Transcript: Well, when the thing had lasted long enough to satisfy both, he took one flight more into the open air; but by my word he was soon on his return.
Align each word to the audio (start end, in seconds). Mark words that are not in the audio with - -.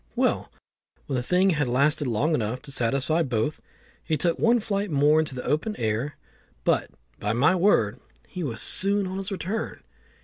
Well, 0.15 0.51
when 1.05 1.15
the 1.15 1.21
thing 1.21 1.51
had 1.51 1.67
lasted 1.67 2.07
long 2.07 2.33
enough 2.33 2.59
to 2.63 2.71
satisfy 2.71 3.21
both, 3.21 3.61
he 4.03 4.17
took 4.17 4.39
one 4.39 4.59
flight 4.59 4.89
more 4.89 5.19
into 5.19 5.35
the 5.35 5.43
open 5.45 5.75
air; 5.75 6.17
but 6.63 6.89
by 7.19 7.33
my 7.33 7.55
word 7.55 7.99
he 8.27 8.41
was 8.41 8.61
soon 8.61 9.05
on 9.05 9.17
his 9.17 9.31
return. 9.31 9.83